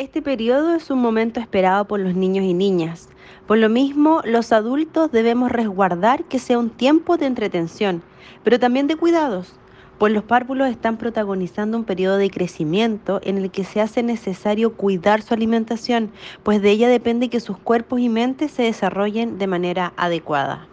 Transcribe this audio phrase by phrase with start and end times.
[0.00, 3.10] Este periodo es un momento esperado por los niños y niñas.
[3.46, 8.02] Por lo mismo, los adultos debemos resguardar que sea un tiempo de entretención,
[8.42, 9.56] pero también de cuidados,
[9.98, 14.72] pues los párvulos están protagonizando un periodo de crecimiento en el que se hace necesario
[14.72, 16.10] cuidar su alimentación,
[16.44, 20.69] pues de ella depende que sus cuerpos y mentes se desarrollen de manera adecuada.